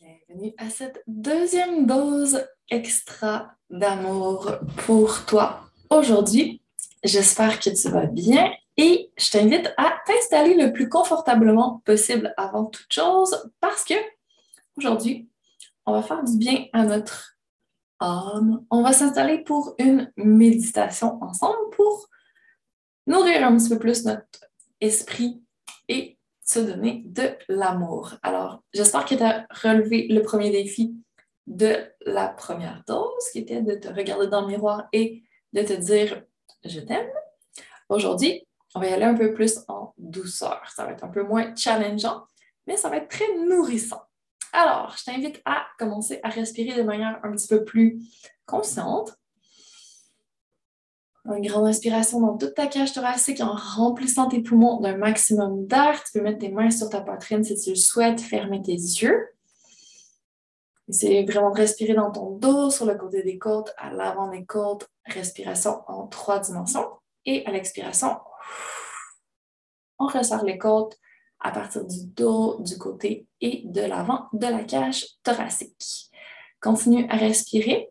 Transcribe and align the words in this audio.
Bienvenue 0.00 0.54
à 0.58 0.70
cette 0.70 1.02
deuxième 1.08 1.86
dose 1.86 2.46
extra 2.70 3.54
d'amour 3.68 4.52
pour 4.86 5.24
toi 5.26 5.60
aujourd'hui. 5.90 6.62
J'espère 7.02 7.58
que 7.58 7.70
tu 7.70 7.88
vas 7.88 8.06
bien 8.06 8.52
et 8.76 9.10
je 9.18 9.30
t'invite 9.30 9.72
à 9.76 9.98
t'installer 10.06 10.54
le 10.54 10.72
plus 10.72 10.88
confortablement 10.88 11.82
possible 11.84 12.32
avant 12.36 12.66
toute 12.66 12.92
chose 12.92 13.50
parce 13.60 13.84
que 13.84 13.94
aujourd'hui, 14.76 15.28
on 15.84 15.92
va 15.92 16.02
faire 16.02 16.22
du 16.22 16.36
bien 16.36 16.66
à 16.72 16.84
notre 16.84 17.36
âme. 17.98 18.64
On 18.70 18.82
va 18.82 18.92
s'installer 18.92 19.38
pour 19.38 19.74
une 19.78 20.12
méditation 20.16 21.20
ensemble 21.22 21.70
pour 21.72 22.08
nourrir 23.06 23.44
un 23.44 23.56
petit 23.56 23.70
peu 23.70 23.78
plus 23.80 24.04
notre 24.04 24.44
esprit 24.80 25.42
et 25.88 26.17
se 26.48 26.60
donner 26.60 27.02
de 27.04 27.30
l'amour. 27.48 28.14
Alors, 28.22 28.62
j'espère 28.72 29.04
que 29.04 29.14
tu 29.14 29.22
as 29.22 29.46
relevé 29.50 30.08
le 30.08 30.22
premier 30.22 30.50
défi 30.50 30.94
de 31.46 31.76
la 32.06 32.28
première 32.28 32.82
dose, 32.86 33.28
qui 33.32 33.40
était 33.40 33.60
de 33.60 33.74
te 33.74 33.88
regarder 33.88 34.28
dans 34.28 34.40
le 34.40 34.48
miroir 34.48 34.88
et 34.92 35.22
de 35.52 35.62
te 35.62 35.74
dire 35.74 36.22
je 36.64 36.80
t'aime. 36.80 37.08
Aujourd'hui, 37.90 38.46
on 38.74 38.80
va 38.80 38.86
y 38.86 38.92
aller 38.92 39.04
un 39.04 39.14
peu 39.14 39.34
plus 39.34 39.60
en 39.68 39.92
douceur. 39.98 40.62
Ça 40.74 40.86
va 40.86 40.92
être 40.92 41.04
un 41.04 41.08
peu 41.08 41.22
moins 41.22 41.54
challengeant, 41.54 42.24
mais 42.66 42.76
ça 42.76 42.88
va 42.88 42.96
être 42.96 43.08
très 43.08 43.36
nourrissant. 43.46 44.02
Alors, 44.52 44.96
je 44.98 45.04
t'invite 45.04 45.42
à 45.44 45.66
commencer 45.78 46.18
à 46.22 46.30
respirer 46.30 46.76
de 46.76 46.82
manière 46.82 47.20
un 47.24 47.32
petit 47.32 47.48
peu 47.48 47.64
plus 47.64 48.00
consciente. 48.46 49.17
Une 51.36 51.46
grande 51.46 51.66
inspiration 51.66 52.20
dans 52.20 52.38
toute 52.38 52.54
ta 52.54 52.66
cage 52.68 52.94
thoracique 52.94 53.40
en 53.40 53.54
remplissant 53.54 54.28
tes 54.28 54.40
poumons 54.40 54.80
d'un 54.80 54.96
maximum 54.96 55.66
d'air. 55.66 56.02
Tu 56.04 56.12
peux 56.12 56.22
mettre 56.22 56.38
tes 56.38 56.48
mains 56.48 56.70
sur 56.70 56.88
ta 56.88 57.02
poitrine 57.02 57.44
si 57.44 57.54
tu 57.54 57.70
le 57.70 57.76
souhaites, 57.76 58.20
fermer 58.20 58.62
tes 58.62 58.72
yeux. 58.72 59.28
Essayez 60.88 61.26
vraiment 61.26 61.50
de 61.50 61.58
respirer 61.58 61.92
dans 61.92 62.10
ton 62.10 62.30
dos, 62.30 62.70
sur 62.70 62.86
le 62.86 62.94
côté 62.94 63.22
des 63.22 63.36
côtes, 63.36 63.74
à 63.76 63.92
l'avant 63.92 64.28
des 64.28 64.46
côtes. 64.46 64.88
Respiration 65.04 65.82
en 65.86 66.06
trois 66.06 66.38
dimensions. 66.38 66.86
Et 67.26 67.44
à 67.44 67.50
l'expiration, 67.50 68.16
on 69.98 70.06
resserre 70.06 70.44
les 70.44 70.56
côtes 70.56 70.96
à 71.40 71.50
partir 71.50 71.84
du 71.84 72.06
dos, 72.06 72.56
du 72.60 72.78
côté 72.78 73.26
et 73.42 73.62
de 73.66 73.82
l'avant 73.82 74.28
de 74.32 74.46
la 74.46 74.64
cage 74.64 75.06
thoracique. 75.22 76.10
Continue 76.60 77.06
à 77.10 77.16
respirer 77.16 77.90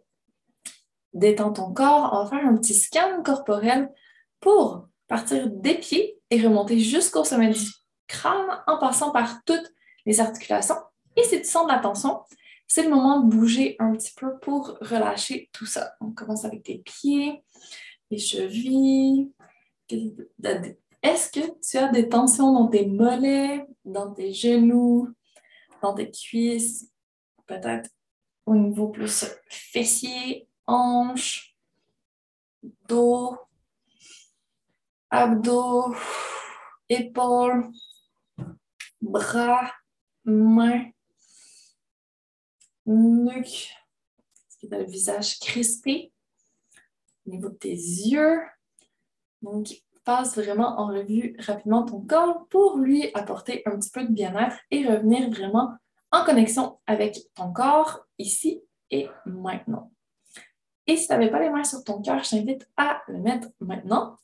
détends 1.13 1.53
ton 1.53 1.73
corps. 1.73 2.09
On 2.13 2.23
va 2.23 2.29
faire 2.29 2.47
un 2.47 2.55
petit 2.57 2.75
scan 2.75 3.21
corporel 3.23 3.91
pour 4.39 4.87
partir 5.07 5.49
des 5.49 5.75
pieds 5.75 6.19
et 6.29 6.41
remonter 6.41 6.79
jusqu'au 6.79 7.23
sommet 7.23 7.49
du 7.49 7.59
crâne 8.07 8.61
en 8.67 8.77
passant 8.77 9.11
par 9.11 9.43
toutes 9.45 9.71
les 10.05 10.19
articulations. 10.19 10.75
Et 11.15 11.23
si 11.23 11.41
tu 11.41 11.47
sens 11.47 11.67
de 11.67 11.71
la 11.71 11.79
tension, 11.79 12.21
c'est 12.67 12.83
le 12.83 12.89
moment 12.89 13.21
de 13.21 13.29
bouger 13.29 13.75
un 13.79 13.93
petit 13.93 14.13
peu 14.15 14.37
pour 14.39 14.77
relâcher 14.81 15.49
tout 15.53 15.65
ça. 15.65 15.93
On 16.01 16.11
commence 16.11 16.45
avec 16.45 16.63
tes 16.63 16.79
pieds, 16.79 17.43
les 18.11 18.17
chevilles. 18.17 19.31
Est-ce 21.01 21.31
que 21.31 21.59
tu 21.61 21.77
as 21.77 21.87
des 21.89 22.09
tensions 22.09 22.51
dans 22.53 22.67
tes 22.67 22.85
mollets, 22.85 23.65
dans 23.85 24.11
tes 24.13 24.33
genoux, 24.33 25.09
dans 25.81 25.93
tes 25.93 26.11
cuisses, 26.11 26.89
peut-être 27.45 27.89
au 28.45 28.55
niveau 28.55 28.89
plus 28.89 29.25
fessier, 29.49 30.47
hanches, 30.67 31.55
dos, 32.87 33.37
abdos, 35.09 35.95
épaules, 36.89 37.71
bras, 39.01 39.71
mains, 40.25 40.91
nuque. 42.85 43.73
Que 44.59 44.67
tu 44.67 44.73
as 44.73 44.79
le 44.79 44.85
visage 44.85 45.39
crispé? 45.39 46.11
Au 47.25 47.29
niveau 47.29 47.49
de 47.49 47.55
tes 47.55 47.69
yeux? 47.69 48.41
Donc, 49.41 49.67
passe 50.03 50.35
vraiment 50.37 50.79
en 50.79 50.87
revue 50.87 51.35
rapidement 51.37 51.83
ton 51.83 51.99
corps 51.99 52.47
pour 52.47 52.77
lui 52.77 53.11
apporter 53.13 53.61
un 53.65 53.77
petit 53.77 53.91
peu 53.91 54.03
de 54.05 54.11
bien-être 54.11 54.57
et 54.71 54.87
revenir 54.87 55.29
vraiment 55.29 55.75
en 56.11 56.23
connexion 56.23 56.79
avec 56.87 57.19
ton 57.35 57.51
corps 57.51 58.05
ici 58.17 58.63
et 58.89 59.09
maintenant. 59.25 59.91
Et 60.87 60.95
si 60.95 61.07
tu 61.07 61.13
n'avais 61.13 61.29
pas 61.29 61.39
les 61.39 61.49
mains 61.49 61.63
sur 61.63 61.83
ton 61.83 62.01
cœur, 62.01 62.23
je 62.23 62.31
t'invite 62.31 62.67
à 62.77 63.01
le 63.07 63.19
mettre 63.19 63.49
maintenant 63.59 64.17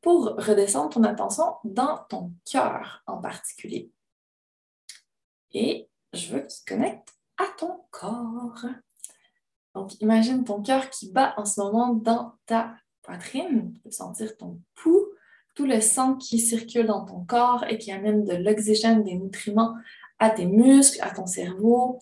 pour 0.00 0.36
redescendre 0.36 0.90
ton 0.90 1.02
attention 1.02 1.56
dans 1.64 1.98
ton 2.08 2.32
cœur 2.50 3.02
en 3.06 3.18
particulier. 3.18 3.90
Et 5.52 5.88
je 6.12 6.32
veux 6.32 6.40
que 6.40 6.46
tu 6.46 6.64
te 6.64 6.74
à 7.38 7.46
ton 7.58 7.80
corps. 7.90 8.64
Donc, 9.74 10.00
imagine 10.00 10.44
ton 10.44 10.62
cœur 10.62 10.88
qui 10.90 11.10
bat 11.10 11.34
en 11.36 11.44
ce 11.44 11.60
moment 11.60 11.92
dans 11.92 12.34
ta 12.46 12.74
poitrine. 13.02 13.72
Tu 13.74 13.80
peux 13.80 13.90
sentir 13.90 14.36
ton 14.36 14.60
pouls, 14.74 15.06
tout 15.54 15.66
le 15.66 15.80
sang 15.80 16.16
qui 16.16 16.38
circule 16.38 16.86
dans 16.86 17.04
ton 17.04 17.24
corps 17.24 17.64
et 17.68 17.78
qui 17.78 17.90
amène 17.92 18.24
de 18.24 18.34
l'oxygène, 18.34 19.02
des 19.02 19.14
nutriments 19.14 19.74
à 20.18 20.30
tes 20.30 20.46
muscles, 20.46 21.02
à 21.02 21.10
ton 21.10 21.26
cerveau, 21.26 21.98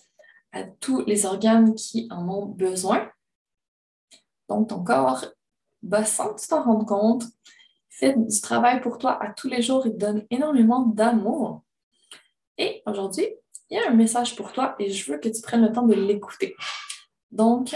à 0.51 0.63
tous 0.63 1.03
les 1.05 1.25
organes 1.25 1.75
qui 1.75 2.07
en 2.11 2.29
ont 2.29 2.45
besoin. 2.45 3.11
Donc, 4.49 4.69
ton 4.69 4.83
corps, 4.83 5.25
bah, 5.81 6.05
sans 6.05 6.33
que 6.33 6.41
tu 6.41 6.47
t'en 6.47 6.63
rendes 6.63 6.87
compte, 6.87 7.23
fait 7.89 8.15
du 8.17 8.41
travail 8.41 8.81
pour 8.81 8.97
toi 8.97 9.21
à 9.23 9.31
tous 9.31 9.47
les 9.47 9.61
jours. 9.61 9.85
Il 9.85 9.93
te 9.93 9.97
donne 9.97 10.25
énormément 10.29 10.81
d'amour. 10.81 11.63
Et 12.57 12.81
aujourd'hui, 12.85 13.27
il 13.69 13.77
y 13.77 13.79
a 13.79 13.89
un 13.89 13.93
message 13.93 14.35
pour 14.35 14.51
toi 14.51 14.75
et 14.79 14.91
je 14.91 15.11
veux 15.11 15.17
que 15.17 15.29
tu 15.29 15.41
prennes 15.41 15.61
le 15.61 15.71
temps 15.71 15.87
de 15.87 15.95
l'écouter. 15.95 16.55
Donc, 17.31 17.75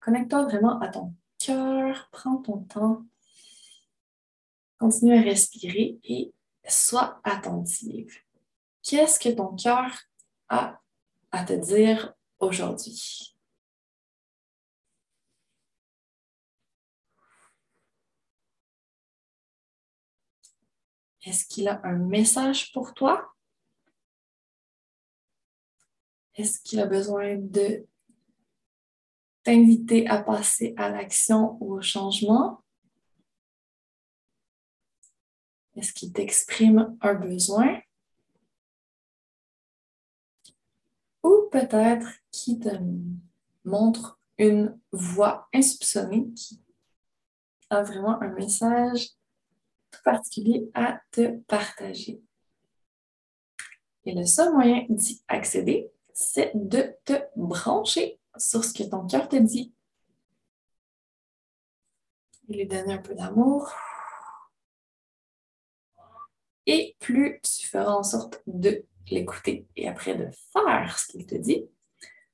connecte-toi 0.00 0.44
vraiment 0.44 0.78
à 0.80 0.88
ton 0.88 1.14
cœur, 1.38 2.08
prends 2.12 2.36
ton 2.36 2.58
temps, 2.58 3.04
continue 4.78 5.18
à 5.18 5.22
respirer 5.22 5.98
et 6.04 6.32
sois 6.66 7.20
attentive. 7.24 8.16
Qu'est-ce 8.82 9.18
que 9.18 9.28
ton 9.28 9.54
cœur 9.56 9.90
a 10.48 10.80
à 11.32 11.44
te 11.44 11.52
dire 11.52 12.14
aujourd'hui? 12.38 13.29
Est-ce 21.24 21.44
qu'il 21.46 21.68
a 21.68 21.80
un 21.84 21.96
message 21.96 22.72
pour 22.72 22.94
toi? 22.94 23.34
Est-ce 26.34 26.60
qu'il 26.60 26.80
a 26.80 26.86
besoin 26.86 27.36
de 27.36 27.86
t'inviter 29.42 30.08
à 30.08 30.22
passer 30.22 30.74
à 30.76 30.88
l'action 30.88 31.58
ou 31.60 31.74
au 31.74 31.82
changement? 31.82 32.64
Est-ce 35.76 35.92
qu'il 35.92 36.12
t'exprime 36.12 36.96
un 37.00 37.14
besoin? 37.14 37.80
Ou 41.22 41.48
peut-être 41.50 42.08
qu'il 42.30 42.60
te 42.60 42.70
montre 43.64 44.18
une 44.38 44.80
voix 44.90 45.48
insoupçonnée 45.52 46.32
qui 46.32 46.62
a 47.68 47.82
vraiment 47.82 48.20
un 48.22 48.28
message 48.28 49.10
tout 49.90 50.02
particulier 50.04 50.70
à 50.74 51.00
te 51.10 51.38
partager. 51.40 52.20
Et 54.04 54.14
le 54.14 54.24
seul 54.24 54.52
moyen 54.52 54.86
d'y 54.88 55.22
accéder, 55.28 55.90
c'est 56.12 56.52
de 56.54 56.94
te 57.04 57.14
brancher 57.36 58.18
sur 58.36 58.64
ce 58.64 58.72
que 58.72 58.88
ton 58.88 59.06
cœur 59.06 59.28
te 59.28 59.36
dit. 59.36 59.74
Et 62.48 62.54
lui 62.54 62.66
donner 62.66 62.94
un 62.94 62.98
peu 62.98 63.14
d'amour. 63.14 63.70
Et 66.66 66.96
plus 66.98 67.40
tu 67.42 67.66
feras 67.66 67.92
en 67.92 68.02
sorte 68.02 68.42
de 68.46 68.84
l'écouter 69.10 69.66
et 69.76 69.88
après 69.88 70.14
de 70.14 70.28
faire 70.52 70.98
ce 70.98 71.08
qu'il 71.08 71.26
te 71.26 71.34
dit, 71.34 71.66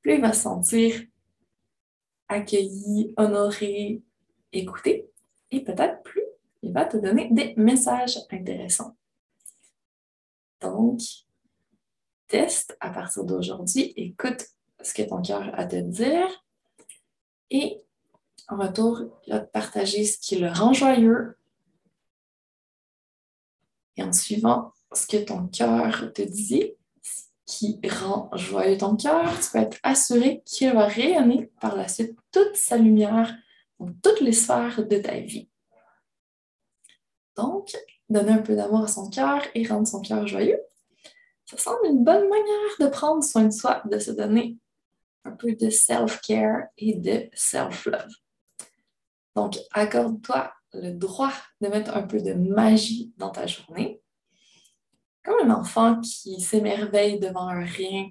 plus 0.03 0.15
il 0.15 0.21
va 0.21 0.33
se 0.33 0.43
sentir 0.43 1.01
accueilli, 2.29 3.15
honoré, 3.17 4.03
écouté. 4.53 5.11
Et 5.51 5.63
peut-être 5.63 6.03
plus 6.03 6.26
il 6.67 6.73
va 6.73 6.85
te 6.85 6.97
donner 6.97 7.29
des 7.31 7.55
messages 7.57 8.19
intéressants. 8.31 8.97
Donc, 10.61 11.01
teste 12.27 12.77
à 12.81 12.91
partir 12.91 13.25
d'aujourd'hui, 13.25 13.93
écoute 13.97 14.47
ce 14.83 14.93
que 14.93 15.03
ton 15.03 15.23
cœur 15.23 15.43
a 15.43 15.61
à 15.61 15.67
te 15.67 15.77
dire 15.77 16.29
et 17.51 17.81
en 18.49 18.57
retour, 18.57 19.03
il 19.27 19.33
va 19.33 19.41
te 19.41 19.51
partager 19.51 20.05
ce 20.05 20.19
qui 20.19 20.37
le 20.37 20.49
rend 20.49 20.73
joyeux. 20.73 21.37
Et 23.97 24.03
en 24.03 24.13
suivant 24.13 24.73
ce 24.93 25.07
que 25.07 25.17
ton 25.17 25.47
cœur 25.47 26.13
te 26.13 26.23
dit, 26.23 26.73
ce 27.03 27.23
qui 27.47 27.81
rend 27.89 28.31
joyeux 28.35 28.79
ton 28.79 28.97
cœur, 28.97 29.33
tu 29.41 29.51
peux 29.51 29.59
être 29.59 29.79
assuré 29.83 30.43
qu'il 30.45 30.73
va 30.73 30.87
rayonner 30.87 31.51
par 31.61 31.77
la 31.77 31.87
suite 31.87 32.17
toute 32.33 32.57
sa 32.57 32.77
lumière 32.77 33.35
dans 33.79 33.93
toutes 34.03 34.21
les 34.21 34.33
sphères 34.33 34.87
de 34.87 34.99
ta 34.99 35.19
vie. 35.21 35.49
Donc, 37.37 37.77
donner 38.09 38.33
un 38.33 38.43
peu 38.43 38.57
d'amour 38.57 38.85
à 38.85 38.89
son 38.89 39.11
cœur 39.11 39.43
et 39.55 39.67
rendre 39.67 39.87
son 39.87 40.01
cœur 40.01 40.27
joyeux. 40.27 40.61
Ça 41.45 41.57
semble 41.59 41.87
une 41.87 42.05
bonne 42.05 42.29
manière 42.29 42.77
de 42.81 42.87
prendre 42.89 43.23
soin 43.23 43.45
de 43.45 43.53
soi, 43.53 43.83
de 43.85 43.99
se 43.99 44.11
donner 44.11 44.57
un 45.25 45.33
peu 45.33 45.53
de 45.53 45.71
self-care 45.71 46.65
et 46.79 46.95
de 46.95 47.29
self-love. 47.35 48.13
Donc, 49.35 49.59
accorde-toi 49.73 50.53
le 50.73 50.93
droit 50.93 51.33
de 51.61 51.69
mettre 51.69 51.97
un 51.97 52.03
peu 52.03 52.21
de 52.21 52.33
magie 52.33 53.13
dans 53.17 53.31
ta 53.31 53.47
journée. 53.47 54.01
Comme 55.25 55.49
un 55.49 55.55
enfant 55.55 56.01
qui 56.01 56.41
s'émerveille 56.41 57.19
devant 57.19 57.49
un 57.49 57.65
rien, 57.65 58.09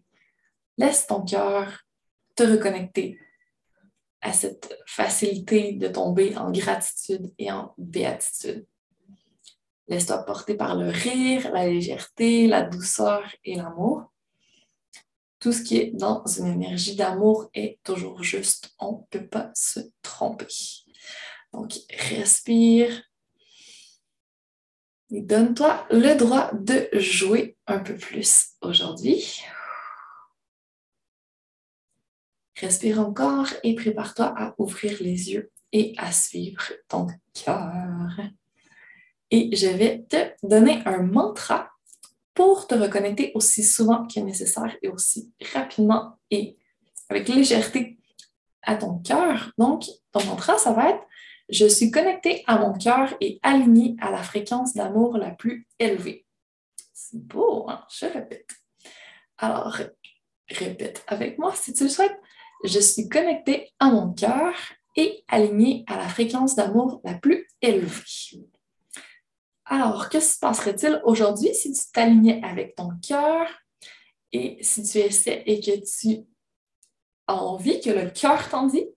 laisse 0.77 1.07
ton 1.07 1.23
cœur 1.23 1.85
te 2.35 2.43
reconnecter 2.43 3.17
à 4.21 4.33
cette 4.33 4.77
facilité 4.85 5.73
de 5.73 5.87
tomber 5.87 6.35
en 6.37 6.51
gratitude 6.51 7.33
et 7.37 7.51
en 7.51 7.73
béatitude. 7.77 8.65
Laisse-toi 9.87 10.19
porter 10.19 10.55
par 10.55 10.75
le 10.75 10.89
rire, 10.89 11.51
la 11.51 11.67
légèreté, 11.67 12.47
la 12.47 12.63
douceur 12.63 13.23
et 13.43 13.55
l'amour. 13.55 14.11
Tout 15.39 15.51
ce 15.51 15.61
qui 15.61 15.77
est 15.77 15.91
dans 15.91 16.25
une 16.25 16.47
énergie 16.47 16.95
d'amour 16.95 17.49
est 17.53 17.79
toujours 17.83 18.23
juste. 18.23 18.73
On 18.79 18.93
ne 18.93 19.19
peut 19.19 19.27
pas 19.27 19.51
se 19.53 19.79
tromper. 20.01 20.47
Donc, 21.53 21.73
respire 22.09 23.03
et 25.11 25.21
donne-toi 25.21 25.85
le 25.91 26.15
droit 26.15 26.51
de 26.53 26.89
jouer 26.93 27.57
un 27.67 27.79
peu 27.79 27.95
plus 27.95 28.55
aujourd'hui. 28.61 29.43
Respire 32.59 32.99
encore 32.99 33.47
et 33.63 33.75
prépare-toi 33.75 34.33
à 34.35 34.55
ouvrir 34.57 34.97
les 35.01 35.31
yeux 35.31 35.51
et 35.71 35.93
à 35.97 36.11
suivre 36.11 36.63
ton 36.87 37.07
cœur. 37.33 38.17
Et 39.31 39.55
je 39.55 39.67
vais 39.67 40.05
te 40.07 40.17
donner 40.43 40.81
un 40.85 41.01
mantra 41.01 41.71
pour 42.33 42.67
te 42.67 42.75
reconnecter 42.75 43.31
aussi 43.33 43.63
souvent 43.63 44.05
que 44.05 44.19
nécessaire 44.19 44.75
et 44.81 44.89
aussi 44.89 45.31
rapidement 45.53 46.19
et 46.29 46.57
avec 47.09 47.27
légèreté 47.29 47.97
à 48.61 48.75
ton 48.75 48.99
cœur. 48.99 49.51
Donc, 49.57 49.85
ton 50.11 50.23
mantra, 50.25 50.57
ça 50.57 50.73
va 50.73 50.89
être 50.91 51.03
Je 51.49 51.65
suis 51.67 51.91
connecté 51.91 52.43
à 52.47 52.57
mon 52.57 52.73
cœur 52.73 53.15
et 53.21 53.39
aligné 53.43 53.95
à 54.01 54.11
la 54.11 54.23
fréquence 54.23 54.73
d'amour 54.73 55.17
la 55.17 55.31
plus 55.31 55.67
élevée. 55.79 56.25
C'est 56.93 57.19
beau, 57.19 57.69
hein? 57.69 57.85
Je 57.89 58.05
répète. 58.05 58.49
Alors, 59.37 59.77
répète 60.49 61.03
avec 61.07 61.37
moi 61.37 61.53
si 61.55 61.73
tu 61.73 61.83
le 61.83 61.89
souhaites. 61.89 62.19
Je 62.63 62.79
suis 62.79 63.07
connecté 63.09 63.71
à 63.79 63.89
mon 63.89 64.11
cœur 64.13 64.53
et 64.95 65.23
aligné 65.27 65.83
à 65.87 65.97
la 65.97 66.07
fréquence 66.07 66.55
d'amour 66.55 67.01
la 67.03 67.13
plus 67.13 67.47
élevée. 67.61 68.49
Alors, 69.65 70.09
que 70.09 70.19
se 70.19 70.37
passerait-il 70.37 71.01
aujourd'hui 71.03 71.53
si 71.55 71.73
tu 71.73 71.81
t'alignais 71.91 72.41
avec 72.43 72.75
ton 72.75 72.91
cœur 73.05 73.47
et 74.31 74.59
si 74.61 74.83
tu 74.83 74.99
essaies 74.99 75.43
et 75.47 75.59
que 75.59 75.71
tu 75.83 76.23
as 77.27 77.35
envie 77.35 77.81
que 77.81 77.89
le 77.89 78.11
cœur 78.11 78.47
t'en 78.47 78.67
dit? 78.67 78.87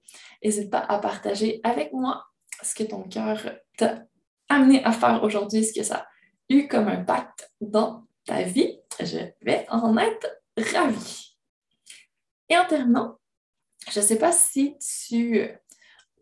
N'hésite 0.45 0.71
pas 0.71 0.81
à 0.81 0.99
partager 0.99 1.61
avec 1.65 1.93
moi 1.93 2.27
ce 2.63 2.75
que 2.75 2.83
ton 2.83 3.03
cœur 3.05 3.41
t'a 3.79 4.05
amené 4.51 4.85
à 4.85 4.93
faire 4.93 5.23
aujourd'hui, 5.23 5.65
ce 5.65 5.73
que 5.73 5.83
ça 5.83 5.97
a 5.97 6.09
eu 6.51 6.69
comme 6.69 6.89
impact 6.89 7.51
dans 7.61 8.07
ta 8.27 8.43
vie. 8.43 8.79
Je 9.01 9.19
vais 9.41 9.67
en 9.71 9.97
être 9.97 10.27
ravie. 10.57 11.39
Et 12.51 12.59
en 12.59 12.67
terminant, 12.67 13.19
je 13.91 14.01
ne 14.01 14.05
sais 14.05 14.19
pas 14.19 14.33
si 14.33 14.77
tu 15.09 15.49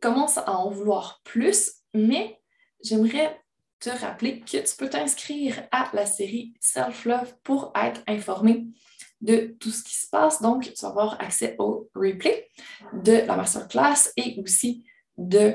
commences 0.01 0.39
à 0.39 0.53
en 0.53 0.71
vouloir 0.71 1.21
plus, 1.25 1.73
mais 1.95 2.41
j'aimerais 2.83 3.41
te 3.81 3.91
rappeler 3.91 4.41
que 4.41 4.59
tu 4.59 4.77
peux 4.77 4.89
t'inscrire 4.89 5.63
à 5.71 5.91
la 5.93 6.07
série 6.07 6.55
Self-Love 6.61 7.35
pour 7.43 7.73
être 7.75 8.03
informé 8.07 8.67
de 9.21 9.57
tout 9.61 9.71
ce 9.71 9.83
qui 9.83 9.95
se 9.95 10.09
passe. 10.09 10.43
Donc, 10.43 10.63
tu 10.63 10.83
vas 10.83 10.89
avoir 10.89 11.21
accès 11.21 11.57
au 11.59 11.89
replay 11.95 12.49
de 12.93 13.13
la 13.13 13.37
masterclass 13.37 14.11
et 14.17 14.41
aussi 14.43 14.85
de 15.17 15.55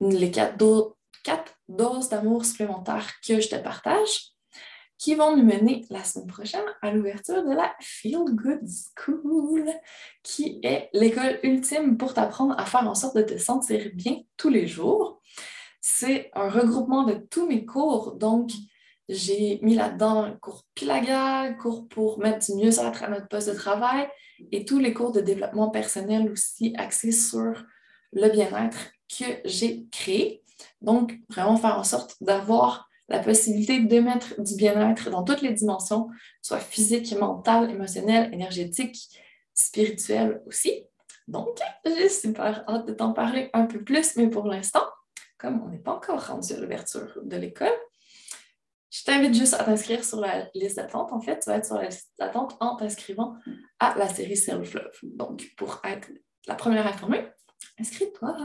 les 0.00 0.30
quatre, 0.30 0.56
doses 1.68 2.08
d'amour 2.08 2.44
supplémentaires 2.44 3.12
que 3.26 3.40
je 3.40 3.48
te 3.48 3.56
partage 3.56 4.32
qui 4.96 5.14
vont 5.14 5.36
nous 5.36 5.44
mener 5.44 5.84
la 5.90 6.02
semaine 6.02 6.26
prochaine 6.26 6.64
à 6.82 6.90
l'ouverture 6.90 7.44
de 7.44 7.54
la 7.54 7.72
Feel 7.80 8.24
Good 8.30 8.66
School, 8.96 9.70
qui 10.24 10.58
est 10.64 10.90
l'école 10.92 11.38
ultime 11.44 11.96
pour 11.96 12.14
t'apprendre 12.14 12.58
à 12.58 12.66
faire 12.66 12.88
en 12.88 12.96
sorte 12.96 13.16
de 13.16 13.22
te 13.22 13.38
sentir 13.38 13.90
bien 13.94 14.22
tous 14.36 14.48
les 14.48 14.66
jours 14.66 15.20
c'est 15.90 16.30
un 16.34 16.50
regroupement 16.50 17.04
de 17.04 17.14
tous 17.14 17.48
mes 17.48 17.64
cours. 17.64 18.14
Donc, 18.16 18.50
j'ai 19.08 19.58
mis 19.62 19.74
là-dedans 19.74 20.36
cours 20.42 20.64
Pilaga, 20.74 21.54
cours 21.54 21.88
pour 21.88 22.18
mettre 22.18 22.44
du 22.44 22.56
mieux-être 22.56 23.02
à 23.02 23.08
notre 23.08 23.26
poste 23.26 23.48
de 23.48 23.54
travail 23.54 24.06
et 24.52 24.66
tous 24.66 24.78
les 24.78 24.92
cours 24.92 25.12
de 25.12 25.22
développement 25.22 25.70
personnel 25.70 26.30
aussi 26.30 26.74
axés 26.76 27.10
sur 27.10 27.64
le 28.12 28.28
bien-être 28.28 28.92
que 29.08 29.24
j'ai 29.46 29.86
créé. 29.90 30.42
Donc, 30.82 31.18
vraiment 31.30 31.56
faire 31.56 31.78
en 31.78 31.84
sorte 31.84 32.16
d'avoir 32.20 32.86
la 33.08 33.20
possibilité 33.20 33.80
de 33.80 34.00
mettre 34.00 34.38
du 34.42 34.56
bien-être 34.56 35.08
dans 35.08 35.24
toutes 35.24 35.40
les 35.40 35.54
dimensions, 35.54 36.08
soit 36.42 36.60
physique, 36.60 37.10
mentale, 37.18 37.70
émotionnelle, 37.70 38.32
énergétique, 38.34 39.08
spirituelle 39.54 40.42
aussi. 40.46 40.84
Donc, 41.28 41.48
j'ai 41.86 42.10
super 42.10 42.62
hâte 42.68 42.86
de 42.86 42.92
t'en 42.92 43.14
parler 43.14 43.48
un 43.54 43.64
peu 43.64 43.82
plus, 43.82 44.16
mais 44.16 44.28
pour 44.28 44.46
l'instant, 44.46 44.82
comme 45.38 45.62
on 45.62 45.68
n'est 45.68 45.78
pas 45.78 45.92
encore 45.92 46.26
rendu 46.26 46.52
à 46.52 46.58
l'ouverture 46.58 47.18
de 47.22 47.36
l'école, 47.36 47.76
je 48.90 49.04
t'invite 49.04 49.34
juste 49.34 49.54
à 49.54 49.64
t'inscrire 49.64 50.04
sur 50.04 50.20
la 50.20 50.48
liste 50.54 50.76
d'attente. 50.76 51.12
En 51.12 51.20
fait, 51.20 51.38
tu 51.38 51.50
vas 51.50 51.56
être 51.56 51.66
sur 51.66 51.76
la 51.76 51.86
liste 51.86 52.10
d'attente 52.18 52.56
en 52.60 52.76
t'inscrivant 52.76 53.36
à 53.78 53.94
la 53.96 54.08
série 54.08 54.36
Self-Love. 54.36 54.98
Donc, 55.02 55.52
pour 55.56 55.80
être 55.84 56.08
la 56.46 56.54
première 56.54 56.86
informée, 56.86 57.28
inscris-toi. 57.78 58.36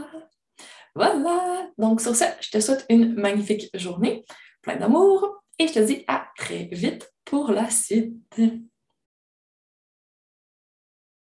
Voilà. 0.94 1.70
Donc, 1.78 2.00
sur 2.00 2.14
ce, 2.14 2.24
je 2.40 2.50
te 2.50 2.60
souhaite 2.60 2.84
une 2.88 3.14
magnifique 3.14 3.70
journée, 3.74 4.24
plein 4.62 4.76
d'amour, 4.76 5.42
et 5.58 5.66
je 5.66 5.72
te 5.72 5.78
dis 5.78 6.04
à 6.06 6.28
très 6.36 6.68
vite 6.72 7.12
pour 7.24 7.50
la 7.50 7.70
suite. 7.70 8.14